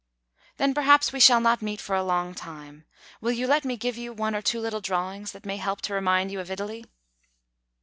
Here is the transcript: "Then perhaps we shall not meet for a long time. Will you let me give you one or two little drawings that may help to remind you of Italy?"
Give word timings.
"Then 0.57 0.73
perhaps 0.73 1.13
we 1.13 1.19
shall 1.19 1.39
not 1.39 1.61
meet 1.61 1.79
for 1.79 1.95
a 1.95 2.01
long 2.03 2.33
time. 2.33 2.85
Will 3.21 3.33
you 3.33 3.45
let 3.45 3.63
me 3.63 3.77
give 3.77 3.97
you 3.97 4.11
one 4.13 4.33
or 4.33 4.41
two 4.41 4.59
little 4.59 4.81
drawings 4.81 5.31
that 5.31 5.45
may 5.45 5.57
help 5.57 5.79
to 5.81 5.93
remind 5.93 6.31
you 6.31 6.39
of 6.39 6.49
Italy?" 6.49 6.85